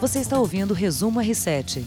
[0.00, 1.82] Você está ouvindo o Resumo R7.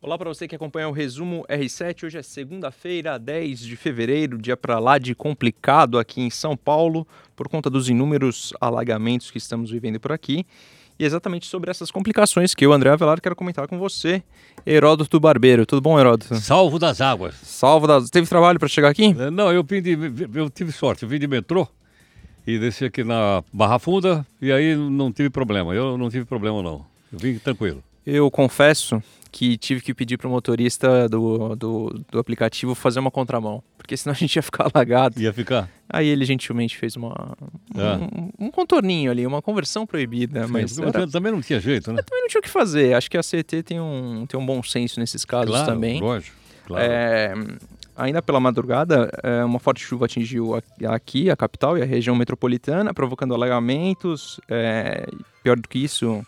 [0.00, 2.04] Olá para você que acompanha o Resumo R7.
[2.04, 7.06] Hoje é segunda-feira, 10 de fevereiro, dia para lá de complicado aqui em São Paulo,
[7.36, 10.44] por conta dos inúmeros alagamentos que estamos vivendo por aqui.
[10.98, 14.22] E exatamente sobre essas complicações que eu, André Avelar, quero comentar com você,
[14.66, 15.64] Heródoto Barbeiro.
[15.64, 16.34] Tudo bom, Heródoto?
[16.36, 17.34] Salvo das águas.
[17.42, 18.10] Salvo das...
[18.10, 19.14] Teve trabalho para chegar aqui?
[19.14, 19.96] Não, eu, vim de,
[20.34, 21.68] eu tive sorte, eu vim de metrô
[22.46, 25.74] e desci aqui na Barra Funda e aí não tive problema.
[25.74, 26.84] Eu não tive problema não.
[27.12, 27.82] Eu vim tranquilo.
[28.06, 33.10] Eu confesso que tive que pedir para o motorista do, do, do, aplicativo fazer uma
[33.10, 35.20] contramão, porque senão a gente ia ficar alagado.
[35.20, 35.68] Ia ficar?
[35.88, 37.36] Aí ele gentilmente fez uma,
[37.74, 40.46] um, um contorninho ali, uma conversão proibida.
[40.46, 41.06] Sim, mas era...
[41.06, 42.02] também não tinha jeito, né?
[42.02, 42.94] também não tinha o que fazer.
[42.94, 46.00] Acho que a CT tem um, tem um bom senso nesses casos claro, também.
[46.00, 46.84] Lógico, claro.
[46.84, 47.34] É,
[48.00, 52.94] ainda pela madrugada, é, uma forte chuva atingiu aqui a capital e a região metropolitana,
[52.94, 54.40] provocando alagamentos.
[54.48, 55.06] É,
[55.42, 56.24] pior do que isso,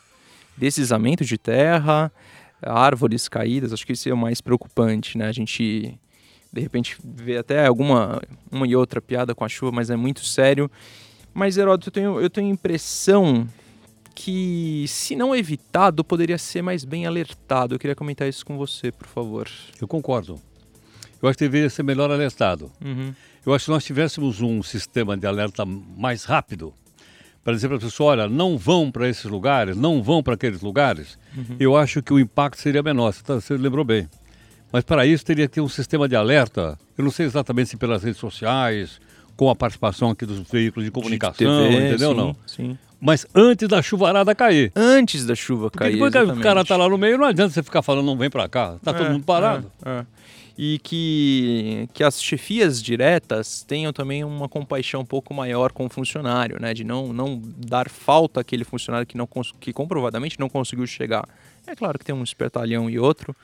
[0.57, 2.11] deslizamento de terra
[2.65, 5.27] árvores caídas, acho que isso é o mais preocupante, né?
[5.27, 5.99] A gente
[6.53, 8.21] de repente vê até alguma
[8.51, 10.71] uma e outra piada com a chuva, mas é muito sério.
[11.35, 13.49] Mas Heródoto, eu tenho, eu tenho impressão
[14.15, 17.75] que, se não evitado, poderia ser mais bem alertado.
[17.75, 19.49] Eu queria comentar isso com você, por favor.
[19.81, 20.39] Eu concordo.
[21.23, 22.71] Eu acho que deveria ser melhor alertado.
[22.85, 23.15] Uhum.
[23.47, 26.75] Eu acho que se nós tivéssemos um sistema de alerta mais rápido,
[27.45, 30.61] para dizer para as pessoas, olha, não vão para esses lugares, não vão para aqueles
[30.61, 31.57] lugares, uhum.
[31.59, 33.13] eu acho que o impacto seria menor.
[33.13, 34.09] Você, tá, você lembrou bem.
[34.73, 36.79] Mas para isso teria que ter um sistema de alerta.
[36.97, 39.01] Eu não sei exatamente se pelas redes sociais,
[39.37, 42.11] com a participação aqui dos veículos de comunicação, de TV, entendeu?
[42.11, 42.37] Sim, não.
[42.47, 42.79] Sim.
[43.01, 44.71] Mas antes da chuvarada cair.
[44.77, 45.95] Antes da chuva Porque cair.
[45.95, 46.35] Depois exatamente.
[46.35, 48.49] que o cara tá lá no meio, não adianta você ficar falando, não vem para
[48.49, 48.77] cá.
[48.83, 49.71] Tá é, todo mundo parado.
[49.85, 50.07] É, é
[50.65, 55.89] e que, que as chefias diretas tenham também uma compaixão um pouco maior com o
[55.89, 56.73] funcionário, né?
[56.73, 61.29] De não, não dar falta àquele funcionário que, não, que comprovadamente não conseguiu chegar.
[61.67, 63.35] É claro que tem um espertalhão e outro,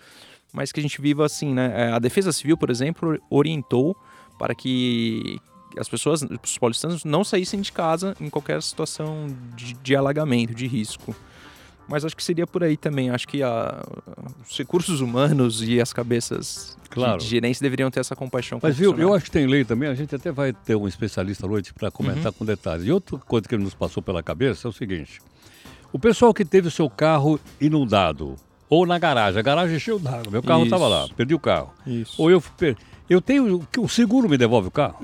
[0.52, 1.72] mas que a gente viva assim, né?
[1.74, 3.96] É, a Defesa Civil, por exemplo, orientou
[4.38, 5.40] para que
[5.76, 9.26] as pessoas, os paulistanos, não saíssem de casa em qualquer situação
[9.56, 11.16] de, de alagamento, de risco.
[11.88, 13.10] Mas acho que seria por aí também.
[13.10, 13.82] Acho que a,
[14.48, 17.18] os recursos humanos e as cabeças claro.
[17.18, 18.58] de, gerência deveriam ter essa compaixão.
[18.62, 19.88] Mas viu, eu acho que tem lei também.
[19.88, 22.32] A gente até vai ter um especialista à noite para comentar uhum.
[22.32, 22.86] com detalhes.
[22.86, 25.20] E outra coisa que nos passou pela cabeça é o seguinte:
[25.92, 28.36] o pessoal que teve o seu carro inundado
[28.68, 31.72] ou na garagem, a garagem encheu d'água, meu carro estava lá, perdi o carro.
[31.86, 32.20] Isso.
[32.20, 32.42] Ou eu
[33.08, 34.98] eu tenho o seguro me devolve o carro?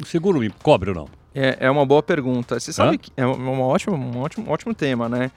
[0.00, 1.08] O seguro me cobre ou não?
[1.34, 2.58] É, é uma boa pergunta.
[2.58, 2.98] Você sabe Hã?
[2.98, 5.30] que é uma ótima, um ótimo, ótimo tema, né?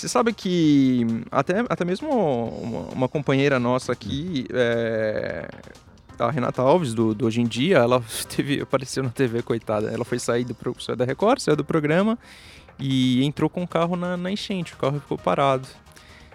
[0.00, 5.46] Você sabe que até, até mesmo uma, uma companheira nossa aqui, é,
[6.18, 8.02] a Renata Alves, do, do, Hoje em Dia, ela
[8.34, 9.90] teve, apareceu na TV, coitada.
[9.90, 12.18] Ela foi sair do, saiu da Record, saiu do programa
[12.78, 14.72] e entrou com o carro na, na enchente.
[14.72, 15.68] O carro ficou parado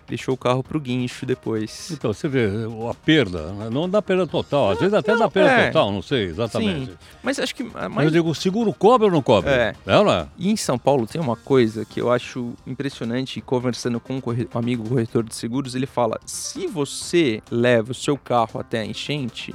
[0.08, 1.92] deixou o carro pro guincho depois.
[1.92, 2.48] Então, você vê,
[2.90, 3.70] a perda, né?
[3.70, 5.68] não dá perda total, às vezes até não, dá perda é.
[5.68, 6.92] total, não sei exatamente.
[6.92, 7.64] Sim, mas acho que...
[7.64, 7.92] Mas...
[7.92, 9.52] mas eu digo, o seguro cobre ou não cobre?
[9.52, 9.76] É.
[9.86, 10.28] é ou não é?
[10.38, 14.88] E em São Paulo tem uma coisa que eu acho impressionante, conversando com um amigo
[14.88, 19.54] corretor de seguros, ele fala, se você leva o seu carro até a enchente,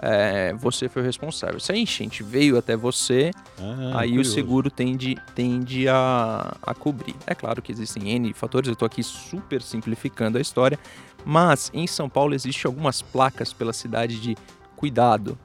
[0.00, 1.58] é, você foi o responsável.
[1.58, 4.30] Se a enchente veio até você, ah, aí curioso.
[4.30, 7.14] o seguro tende, tende a, a cobrir.
[7.26, 10.78] É claro que existem N fatores, eu estou aqui super simplificando a história,
[11.24, 14.36] mas em São Paulo existem algumas placas pela cidade de
[14.76, 15.38] cuidado,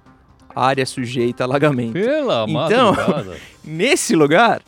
[0.55, 1.93] área sujeita a alagamento.
[1.93, 2.95] Pela então,
[3.63, 4.61] nesse lugar,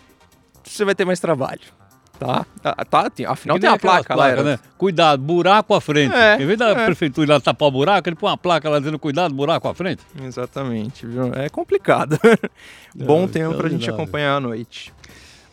[0.63, 1.74] você vai ter mais trabalho.
[2.19, 4.35] Tá, tá, tá afinal tem a placa lá.
[4.41, 4.59] né?
[4.77, 6.13] Cuidado, buraco à frente.
[6.15, 6.85] É, em vez da é.
[6.85, 9.73] prefeitura ir lá tapar o buraco, ele põe uma placa lá dizendo cuidado, buraco à
[9.73, 10.01] frente.
[10.21, 11.33] Exatamente, viu?
[11.33, 12.17] É complicado.
[12.95, 14.93] Bom tempo pra gente acompanhar à noite.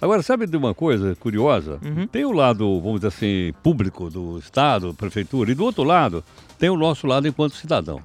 [0.01, 1.79] Agora, sabe de uma coisa curiosa?
[1.81, 2.07] Uhum.
[2.09, 6.25] Tem o lado, vamos dizer assim, público do Estado, prefeitura, e do outro lado,
[6.59, 8.03] tem o nosso lado enquanto cidadão.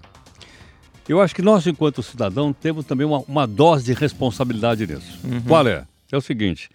[1.09, 5.19] Eu acho que nós, enquanto cidadão, temos também uma, uma dose de responsabilidade nisso.
[5.23, 5.41] Uhum.
[5.41, 5.85] Qual é?
[6.11, 6.69] É o seguinte: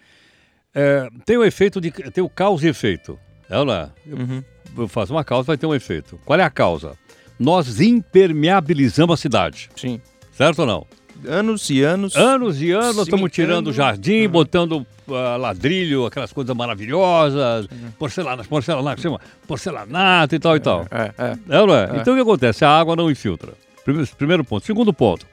[0.73, 1.91] é, tem o efeito de.
[1.91, 3.19] Tem o causa e efeito.
[3.49, 3.91] É lá.
[4.05, 4.43] Eu, uhum.
[4.77, 6.19] eu faço uma causa, vai ter um efeito.
[6.25, 6.93] Qual é a causa?
[7.39, 9.69] Nós impermeabilizamos a cidade.
[9.75, 10.01] Sim.
[10.31, 10.87] Certo ou não?
[11.27, 12.15] Anos e anos.
[12.15, 14.31] Anos e anos, nós estamos tirando o jardim, uhum.
[14.31, 14.71] botando
[15.07, 17.91] uh, ladrilho, aquelas coisas maravilhosas, uhum.
[17.99, 20.87] porcelanato, porcelanato, chama porcelanato e tal é, e tal.
[20.89, 21.25] É, é.
[21.25, 21.97] é é?
[21.97, 22.01] é?
[22.01, 22.65] Então o que acontece?
[22.65, 23.53] A água não infiltra.
[23.85, 24.65] Primeiro, primeiro ponto.
[24.65, 25.27] Segundo ponto.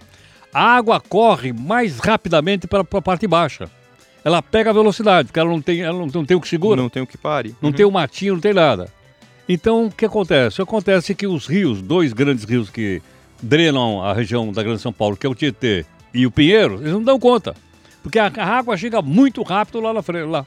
[0.52, 3.70] A água corre mais rapidamente para a parte baixa
[4.24, 6.80] ela pega a velocidade, porque ela não tem, ela não, não tem o que segura.
[6.80, 7.54] Não tem o que pare.
[7.60, 7.76] Não uhum.
[7.76, 8.88] tem o matinho, não tem nada.
[9.48, 10.62] Então, o que acontece?
[10.62, 13.02] Acontece que os rios, dois grandes rios que
[13.42, 15.84] drenam a região da Grande São Paulo, que é o Tietê
[16.14, 17.54] e o Pinheiro, eles não dão conta.
[18.02, 20.28] Porque a, a água chega muito rápido lá na frente.
[20.28, 20.46] Lá.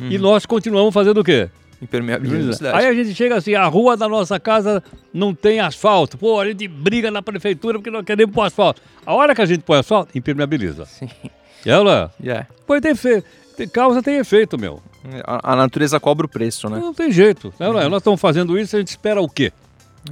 [0.00, 0.10] Uhum.
[0.10, 1.48] E nós continuamos fazendo o quê?
[1.80, 2.78] Impermeabiliza a cidade.
[2.78, 4.82] Aí a gente chega assim, a rua da nossa casa
[5.12, 6.16] não tem asfalto.
[6.16, 8.80] Pô, a gente briga na prefeitura porque não queremos pôr asfalto.
[9.04, 10.86] A hora que a gente põe asfalto, impermeabiliza.
[10.86, 11.08] Sim.
[11.66, 12.46] E ela, Yeah.
[12.66, 13.26] pode ter efeito.
[13.72, 14.82] Causa tem efeito, meu.
[15.24, 16.78] A, a natureza cobra o preço, né?
[16.78, 17.52] Não tem jeito.
[17.58, 19.52] Não, não, Nós estamos fazendo isso, a gente espera o quê?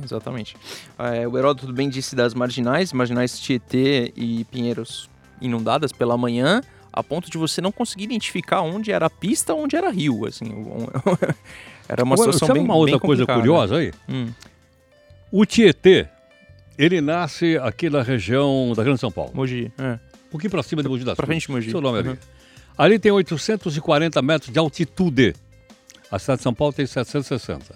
[0.03, 0.56] Exatamente.
[0.99, 5.09] É, o Heródoto bem disse das marginais, marginais Tietê e Pinheiros
[5.41, 6.62] inundadas pela manhã,
[6.93, 10.47] a ponto de você não conseguir identificar onde era pista, onde era rio, assim.
[11.89, 13.93] era uma Agora, situação sabe bem uma outra bem coisa curiosa aí?
[14.09, 14.29] Hum,
[15.31, 16.06] O Tietê,
[16.79, 19.33] ele nasce aqui na região da Grande São Paulo.
[19.35, 19.71] Mogi.
[19.79, 19.99] É.
[20.34, 21.28] Pouquinho para cima de Mogi das Cruzes.
[21.28, 21.70] frente de Mogi.
[21.70, 22.08] Seu nome ali.
[22.08, 22.16] Uhum.
[22.76, 25.32] Ali tem 840 metros de altitude.
[26.10, 27.72] A cidade de São Paulo tem 760.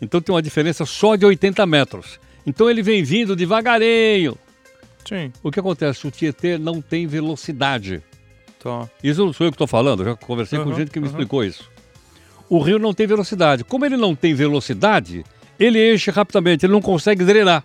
[0.00, 2.18] Então tem uma diferença só de 80 metros.
[2.46, 4.38] Então ele vem vindo devagarinho.
[5.06, 5.30] Sim.
[5.42, 6.06] O que acontece?
[6.06, 8.02] O Tietê não tem velocidade.
[8.64, 8.88] Tá.
[9.04, 11.10] Isso não sou eu que estou falando, já conversei com Uhum, gente que me uhum.
[11.10, 11.70] explicou isso.
[12.48, 13.62] O rio não tem velocidade.
[13.62, 15.22] Como ele não tem velocidade,
[15.58, 17.62] ele enche rapidamente, ele não consegue drenar.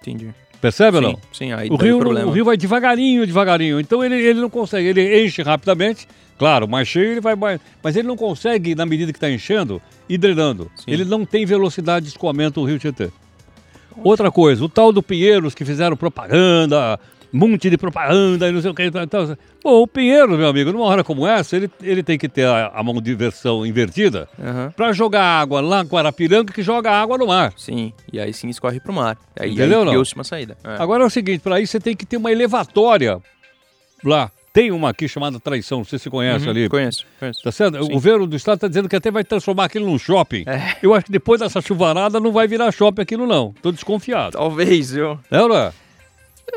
[0.00, 0.32] Entendi.
[0.64, 1.18] Percebe ou sim, não?
[1.30, 2.26] sim, aí O daí rio, problema.
[2.26, 3.78] o rio vai devagarinho, devagarinho.
[3.78, 6.08] Então ele, ele não consegue, ele enche rapidamente.
[6.38, 7.60] Claro, mais cheio ele vai mais.
[7.82, 10.70] Mas ele não consegue, na medida que está enchendo, ir drenando.
[10.74, 10.84] Sim.
[10.90, 13.10] Ele não tem velocidade de escoamento do rio Tietê.
[14.02, 16.98] Outra coisa, o tal do Pinheiros que fizeram propaganda,
[17.36, 18.84] monte de propaganda e não sei o que.
[18.84, 22.46] Então, bom, o Pinheiros, meu amigo, numa hora como essa, ele, ele tem que ter
[22.46, 24.72] a, a mão de versão invertida Aham.
[24.76, 27.52] para jogar água lá em Guarapiranga que joga água no mar.
[27.56, 29.18] Sim, e aí sim escorre pro mar.
[29.38, 30.56] Aí, Entendeu, aí criou-se uma saída.
[30.62, 30.76] É.
[30.80, 33.18] Agora é o seguinte, para isso você tem que ter uma elevatória
[34.04, 34.30] lá.
[34.52, 36.68] Tem uma aqui chamada Traição, não sei se você conhece Uhum, ali.
[36.68, 37.42] Conheço, conheço.
[37.42, 37.76] Tá certo?
[37.80, 37.92] O Sim.
[37.92, 40.44] governo do estado está dizendo que até vai transformar aquilo num shopping.
[40.46, 40.76] É.
[40.80, 43.52] Eu acho que depois dessa chuvarada não vai virar shopping aquilo não.
[43.60, 44.34] Tô desconfiado.
[44.38, 45.18] Talvez, viu?
[45.28, 45.72] É ou não é?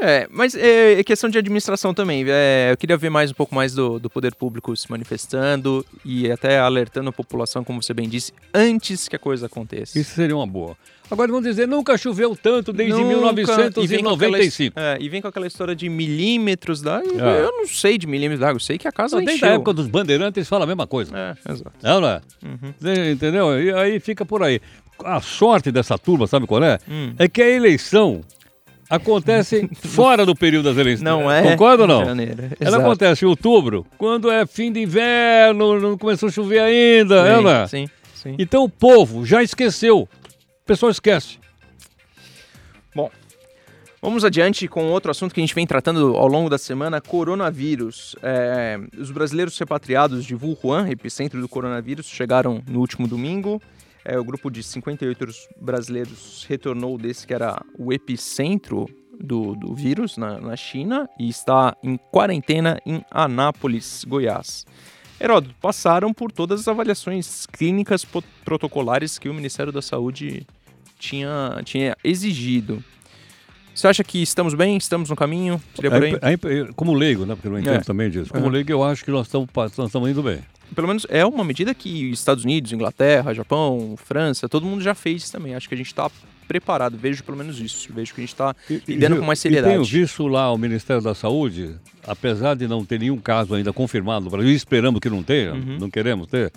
[0.02, 2.24] É, mas é, é questão de administração também.
[2.28, 6.30] É, eu queria ver mais um pouco mais do, do poder público se manifestando e
[6.32, 9.98] até alertando a população, como você bem disse, antes que a coisa aconteça.
[9.98, 10.78] Isso seria uma boa.
[11.10, 14.78] Agora vamos dizer, nunca choveu tanto desde Nunca- e vem aquela- 1995.
[14.78, 17.10] é, e vem com aquela história de milímetros d'água.
[17.38, 17.42] É.
[17.44, 19.48] Eu não sei de milímetros d'água, eu sei que a casa Desde encheu.
[19.48, 21.18] a época dos bandeirantes eles falam a mesma coisa.
[21.18, 21.72] É, exato.
[21.82, 22.22] É ou não é?
[22.44, 23.12] Uhum.
[23.14, 23.62] Entendeu?
[23.62, 24.60] E aí fica por aí.
[25.06, 26.78] A sorte dessa turma, sabe qual é?
[26.90, 27.14] Hum.
[27.20, 28.22] É que a eleição
[28.90, 31.04] acontece fora do período das eleições.
[31.04, 31.44] Não é?
[31.44, 32.06] Concorda ou não?
[32.06, 32.44] Janeiro.
[32.60, 32.84] Ela Exato.
[32.84, 37.68] acontece em outubro, quando é fim de inverno, não começou a chover ainda, não é?
[37.68, 38.36] Sim, sim.
[38.40, 40.02] Então o povo já esqueceu.
[40.02, 41.40] O pessoal esquece.
[42.94, 43.10] Bom,
[44.02, 48.16] vamos adiante com outro assunto que a gente vem tratando ao longo da semana: coronavírus.
[48.22, 53.62] É, os brasileiros repatriados de Wuhan, epicentro do coronavírus, chegaram no último domingo.
[54.10, 55.26] É, o grupo de 58
[55.60, 58.86] brasileiros retornou desse que era o epicentro
[59.20, 64.66] do, do vírus na, na China e está em quarentena em Anápolis, Goiás.
[65.20, 68.06] Heródoto, passaram por todas as avaliações clínicas
[68.46, 70.48] protocolares que o Ministério da Saúde
[70.98, 72.82] tinha, tinha exigido.
[73.76, 74.78] Você acha que estamos bem?
[74.78, 75.62] Estamos no caminho?
[75.76, 76.18] Seria por aí?
[76.22, 77.36] Aí- aí, como leigo, né?
[77.36, 77.80] Porque não entendo É.
[77.82, 78.32] também disso.
[78.32, 78.52] Como Uhum.
[78.52, 80.40] leigo, eu acho que nós estamos nós estamos indo bem.
[80.76, 85.30] Pelo menos é uma medida que Estados Unidos, Inglaterra, Japão, França, todo mundo já fez
[85.30, 85.56] também.
[85.56, 86.10] Acho que a gente está
[86.48, 86.98] preparado.
[86.98, 87.90] Vejo pelo menos isso.
[87.94, 89.74] Vejo que a gente está E- e- lidando com mais seriedade.
[89.74, 91.76] tenho visto lá o Ministério da Saúde,
[92.06, 95.54] apesar de não ter nenhum caso ainda confirmado no Brasil, e esperamos que não tenha,
[95.54, 95.78] Uhum.
[95.80, 96.52] não queremos ter,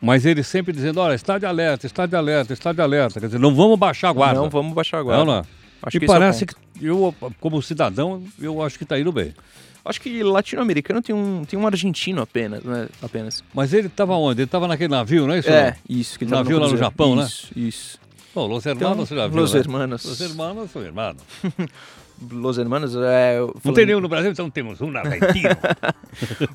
[0.00, 3.20] mas eles sempre dizendo, olha, está de alerta, está de alerta, está de alerta.
[3.20, 4.40] Quer dizer, não vamos baixar a guarda.
[4.40, 5.24] Não vamos baixar Não, agora.
[5.24, 5.46] não.
[5.82, 6.56] Acho e que é parece ponto.
[6.78, 9.34] que eu, como cidadão, eu acho que está indo bem.
[9.86, 12.88] Acho que latino-americano tem um, tem um argentino apenas, né?
[13.00, 13.42] Apenas.
[13.54, 14.40] Mas ele estava onde?
[14.40, 15.50] Ele estava naquele navio, não é isso?
[15.50, 16.18] É, isso.
[16.18, 16.76] Que ele tava Navio lá no.
[16.76, 17.24] Japão, né?
[17.24, 17.98] Isso, isso.
[18.34, 19.60] Bom, Los Então, Hermanos você já viu, Los né?
[19.60, 20.04] Hermanos.
[20.04, 21.22] Los Hermanos são hermanos.
[22.30, 23.38] Los Hermanos, é...
[23.40, 25.58] Não falando- tem nenhum no Brasil, então temos um na Argentina.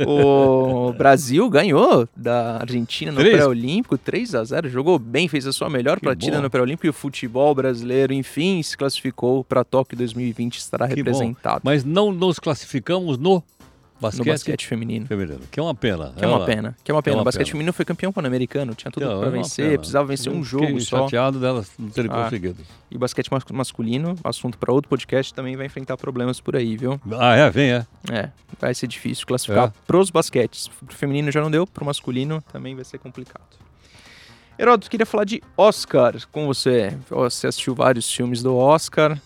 [0.07, 5.69] O Brasil ganhou da Argentina no pré-olímpico 3 a 0 jogou bem, fez a sua
[5.69, 6.43] melhor Que partida bom.
[6.43, 11.11] no pré-olímpico e o futebol brasileiro, enfim, se classificou para Tóquio 2020, estará Que bom.
[11.11, 13.43] representado Mas não nos classificamos no
[14.01, 15.05] basquete, no basquete feminino.
[15.05, 16.13] feminino, que é uma pena.
[16.17, 17.15] Que é uma Ela- pena, que é uma pena.
[17.17, 17.51] uma o basquete pena.
[17.51, 19.77] feminino foi campeão pan-americano, tinha tudo para é vencer, pena.
[19.77, 21.03] precisava vencer Eu um jogo só.
[21.03, 22.23] chateado delas não terem Ah.
[22.23, 22.57] conseguido.
[22.89, 26.99] E basquete mas- masculino, assunto para outro podcast, também vai enfrentar problemas por aí, viu?
[27.17, 27.49] Ah, é?
[27.49, 27.85] Vem, é.
[28.11, 28.29] É,
[28.59, 29.73] vai ser difícil classificar É.
[29.87, 30.67] pros basquetes.
[30.67, 33.61] Pro feminino já não deu, pro masculino também vai ser complicado.
[34.59, 36.95] Heródoto, queria falar de Oscar com você.
[37.09, 39.19] Você assistiu vários filmes do Oscar.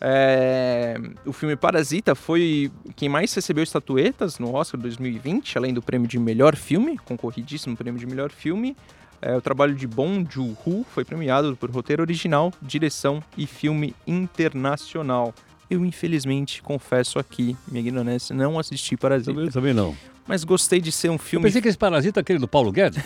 [0.00, 6.08] É, o filme Parasita foi quem mais recebeu estatuetas no Oscar 2020, além do prêmio
[6.08, 8.76] de melhor filme, concorridíssimo prêmio de melhor filme.
[9.20, 15.34] É, o trabalho de Bong Joon-ho foi premiado por roteiro original, direção e filme internacional.
[15.68, 19.32] Eu, infelizmente, confesso aqui, minha ignorância, não assisti Parasita.
[19.32, 19.94] Também, também não.
[20.26, 21.46] Mas gostei de ser um Eu filme.
[21.46, 23.02] pensei que esse Parasita é aquele do Paulo Guedes.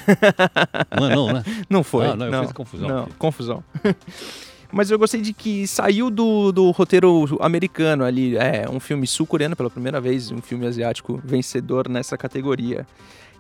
[0.97, 1.45] não é não, né?
[1.69, 2.07] Não foi.
[2.07, 3.65] Ah, não, eu fiz confusão Não, confusão.
[4.75, 8.37] Mas eu gostei de que saiu do, do roteiro americano ali.
[8.37, 12.85] É, um filme sul-coreano pela primeira vez, um filme asiático vencedor nessa categoria.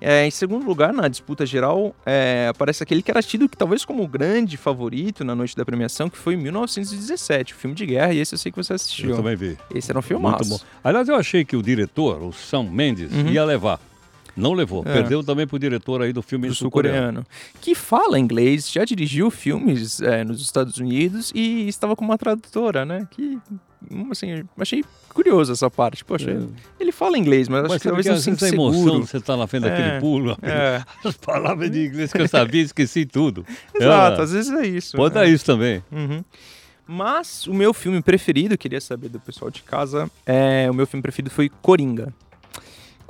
[0.00, 3.84] É, em segundo lugar, na disputa geral, é, aparece aquele que era tido que talvez
[3.84, 7.86] como o grande favorito na noite da premiação, que foi em 1917, o filme de
[7.86, 9.10] guerra, e esse eu sei que você assistiu.
[9.10, 9.56] Eu também vi.
[9.74, 10.48] Esse era um filmaço.
[10.50, 10.66] Muito bom.
[10.82, 13.28] Aliás, eu achei que o diretor, o Sam Mendes, Uhum.
[13.28, 13.80] ia levar.
[14.36, 14.82] Não levou.
[14.86, 14.92] É.
[14.92, 17.18] Perdeu também pro diretor aí do filme do sul-coreano.
[17.24, 17.26] sul-coreano,
[17.60, 22.84] que fala inglês, já dirigiu filmes é, nos Estados Unidos e estava com uma tradutora,
[22.84, 23.06] né?
[23.10, 23.38] Que,
[23.90, 26.04] hum, assim, achei curioso essa parte.
[26.04, 26.82] Poxa, É.
[26.82, 29.06] ele fala inglês, mas, Mas acho que talvez não sinta emoção, seguro.
[29.06, 30.36] você tá na frente É, daquele pulo.
[30.42, 33.46] É, As palavras de inglês que eu sabia, esqueci tudo.
[33.74, 34.24] exato, É.
[34.24, 34.96] às vezes é isso.
[34.96, 35.28] Bota né?
[35.28, 35.82] isso também.
[35.92, 36.24] Uhum.
[36.86, 41.00] Mas o meu filme preferido, queria saber do pessoal de casa, é, o meu filme
[41.02, 42.12] preferido foi Coringa.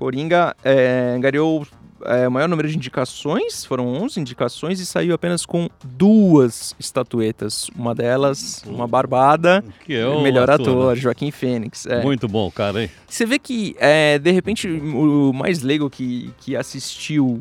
[0.04, 1.66] Coringa é, ganhou
[2.04, 7.70] é, o maior número de indicações, foram 11 indicações e saiu apenas com duas estatuetas.
[7.74, 11.00] Uma delas, uma barbada, Que é o melhor ator, né?
[11.00, 11.86] Joaquim Fênix.
[11.86, 12.02] é.
[12.02, 12.90] Muito bom, cara, hein?
[13.08, 17.40] Você vê que, é, de repente, o mais leigo que, que assistiu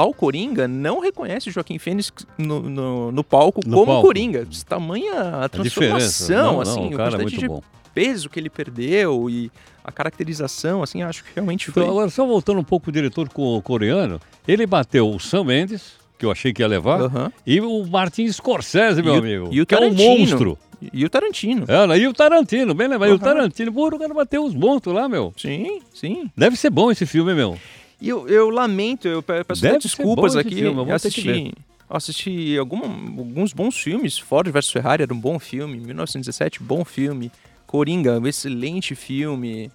[0.00, 4.06] ao Coringa não reconhece o Joaquim Fênix no, no, no palco No como palco.
[4.06, 4.46] Coringa.
[4.68, 7.62] Tamanha a A transformação, Não, assim, não, a o cara é muito bom.
[7.92, 9.50] peso que ele perdeu e
[9.84, 11.82] a caracterização, assim, acho que realmente foi...
[11.82, 15.94] Então, agora, só voltando um pouco pro diretor co- coreano, ele bateu o Sam Mendes,
[16.18, 17.32] que eu achei que ia levar, Aham.
[17.46, 20.18] e o Martin Scorsese, meu E o- amigo, e o que é um Tarantino.
[20.18, 20.58] monstro.
[20.92, 21.64] E o Tarantino.
[21.66, 23.10] É, e o Tarantino, bem lembrado.
[23.10, 23.18] E o.
[23.18, 25.32] Tarantino, pô, o cara bateu os monstros lá, meu.
[25.36, 26.30] Sim, sim.
[26.36, 27.58] Deve ser bom esse filme, meu.
[28.00, 30.54] E eu, eu lamento, eu pe- peço desculpas aqui.
[30.54, 31.52] filme, eu assisti,
[31.90, 34.18] assisti alguma- alguns bons filmes.
[34.18, 35.78] Ford vs Ferrari era um bom filme.
[35.78, 37.30] 1917, bom filme.
[37.66, 39.70] Coringa, um excelente filme.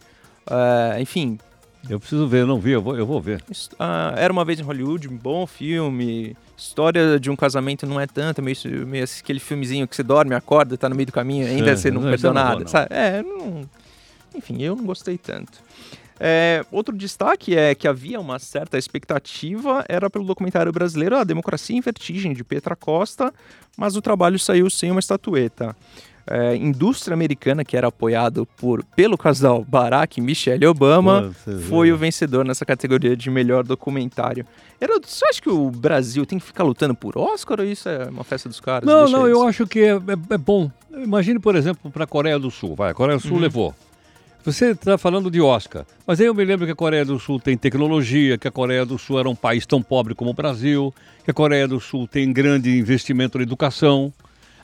[0.47, 1.37] Ah, enfim,
[1.89, 3.43] Eu preciso ver, eu não vi, eu vou, eu vou ver.
[3.77, 6.33] ah, Era uma vez em Hollywood, um bom filme.
[6.57, 8.55] História de um casamento não é tanto, meio,
[8.87, 11.91] meio aquele filmezinho que você dorme, acorda, tá no meio do caminho, ainda Sim, você
[11.91, 12.61] não não, perdeu eu não vou, nada.
[12.61, 12.67] não.
[12.69, 12.87] sabe?
[12.89, 13.69] É, não-
[14.33, 15.59] enfim, eu não gostei tanto.
[16.19, 21.75] É, outro destaque é que havia uma certa expectativa, era pelo documentário brasileiro A Democracia
[21.75, 23.33] em Vertigem, de Petra Costa,
[23.77, 25.75] mas o trabalho saiu sem uma estatueta.
[26.25, 31.91] É, indústria americana, que era apoiado por, pelo casal Barack e Michelle Obama, Pô, foi
[31.91, 34.45] o vencedor nessa categoria de melhor documentário.
[34.79, 38.05] Herodo, você acha que o Brasil tem que ficar lutando por Oscar ou isso é
[38.09, 38.87] uma festa dos caras?
[38.87, 39.37] Não, Deixa não, eles?
[39.37, 40.71] eu acho que é, é- é bom.
[40.93, 42.73] Imagine, por exemplo, para a Coreia do Sul.
[42.73, 43.39] Vai, a Coreia do Sul Uhum.
[43.39, 43.75] levou.
[44.45, 47.39] Você está falando de Oscar, mas aí eu me lembro que a Coreia do Sul
[47.39, 50.93] tem tecnologia, que a Coreia do Sul era um país tão pobre como o Brasil,
[51.23, 54.11] que a Coreia do Sul tem grande investimento na educação,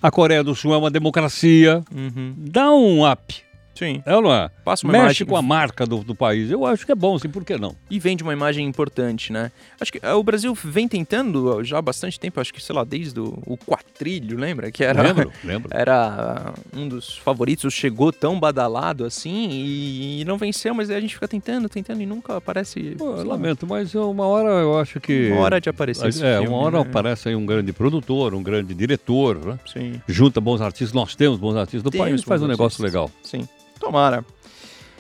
[0.02, 1.82] a Coreia do Sul é uma democracia.
[1.96, 2.34] Uhum.
[2.38, 3.42] Dá um up,
[3.80, 4.04] Sim.
[4.06, 4.50] é ou não é?
[4.66, 6.52] Passa uma Mexe imagem com a marca do, do país.
[6.52, 7.76] Eu acho que é bom, sim, por que não?
[7.90, 9.52] e vende uma imagem importante, né?
[9.80, 12.84] Acho que ah, o Brasil vem tentando já há bastante tempo, acho que, sei lá,
[12.84, 14.70] desde o, o Quatrilho, lembra?
[14.72, 15.70] Que era, Lembro, lembro.
[15.72, 21.14] era um dos favoritos, chegou tão badalado assim e, e não venceu, mas a gente
[21.14, 22.96] fica tentando, tentando e nunca aparece.
[22.98, 25.30] Pô, lamento, mas uma hora eu acho que.
[25.32, 26.90] Uma hora de aparecer esse É, filme, uma hora né?
[26.90, 29.60] aparece aí um grande produtor, um grande diretor, né?
[29.72, 32.86] Sim, junta bons artistas, nós temos bons artistas do Temos país, faz um negócio artistas.
[32.94, 33.12] legal.
[33.24, 33.48] sim.
[33.80, 34.26] Tomara.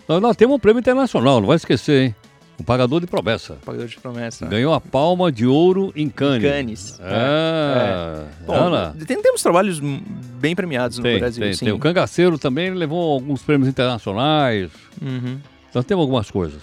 [0.07, 2.15] Nós, nós temos um prêmio internacional, não vai esquecer, hein?
[2.59, 3.57] O Pagador de Promessa.
[3.63, 4.45] Pagador de promessa.
[4.45, 6.41] Ganhou a palma de ouro em Cannes.
[6.43, 7.00] Cannes.
[7.01, 8.25] É.
[8.45, 8.95] Bom, Olha lá.
[9.07, 11.65] tem- temos trabalhos bem premiados no Tem, Brasil, tem, sim.
[11.65, 11.74] tem.
[11.74, 14.69] O Cangaceiro também levou alguns prêmios internacionais.
[15.01, 15.39] Uhum.
[15.74, 16.62] Nós temos algumas coisas.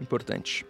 [0.00, 0.64] Importante.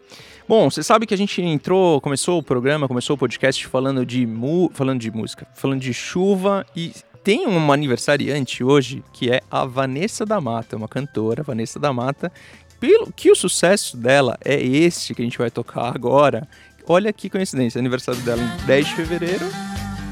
[0.48, 4.24] Bom, você sabe que a gente entrou, começou o programa, começou o podcast falando de,
[4.24, 6.92] mu falando de música, falando de chuva e
[7.26, 12.30] tem uma aniversariante hoje que é a Vanessa da Mata, uma cantora, Vanessa da Mata.
[12.78, 16.46] Pelo que o sucesso dela é este que a gente vai tocar agora.
[16.86, 19.44] Olha que coincidência, aniversário dela em 10 de fevereiro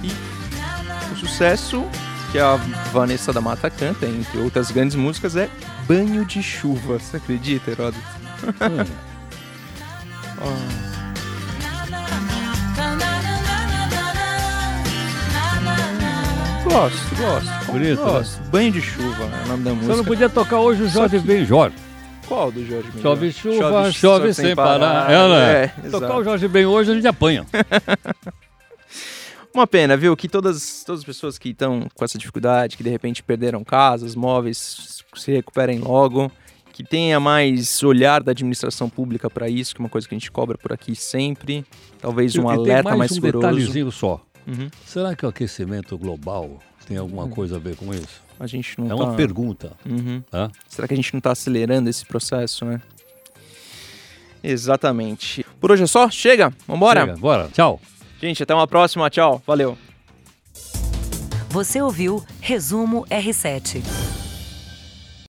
[0.03, 1.85] e o sucesso
[2.33, 2.57] que a
[2.93, 5.49] Vanessa da Mata canta, entre outras grandes músicas, é
[5.87, 6.99] Banho de Chuva.
[6.99, 8.03] Você acredita, Heródoto?
[16.75, 17.67] Gosto, gosto.
[17.71, 18.11] Bonito, né?
[18.11, 18.43] gosto.
[18.51, 19.95] Banho de chuva é o nome da música.
[19.97, 21.77] não podia tocar hoje o Jorge que- Ben Jorge.
[22.27, 23.01] Qual do Jorge Ben?
[23.01, 25.09] Chove chuva, chove, sem parar.
[25.09, 25.69] Ela é.
[25.69, 26.15] Tocar exato.
[26.15, 27.47] o Jorge Ben hoje a gente apanha.
[29.55, 30.17] Uma pena, viu?
[30.17, 34.17] Que todas, todas as pessoas que estão com essa dificuldade, que de repente perderam casas,
[34.17, 36.29] móveis, se recuperem logo.
[36.73, 40.19] Que tenha mais olhar da administração pública para isso, que é uma coisa que a
[40.19, 41.65] gente cobra por aqui sempre.
[42.01, 43.47] Talvez um alerta mais, um rigoroso.
[43.47, 44.21] detalhezinho só.
[44.47, 44.71] Uhum.
[44.87, 48.23] Será que o aquecimento global tem alguma coisa a ver com isso?
[48.39, 48.95] A gente não É tá...
[48.97, 49.73] uma pergunta.
[49.87, 50.23] Uhum.
[50.31, 50.51] Tá?
[50.69, 52.81] Será que a gente não está acelerando esse processo, né?
[54.43, 55.45] Exatamente.
[55.61, 56.11] Por hoje é só?
[56.11, 56.53] Chega?
[56.67, 57.01] Vambora?
[57.07, 57.49] Chega, bora.
[57.49, 57.81] Tchau.
[58.21, 59.09] Gente, até uma próxima.
[59.09, 59.43] Tchau.
[59.47, 59.79] Valeu.
[61.51, 63.83] Você ouviu Resumo R7.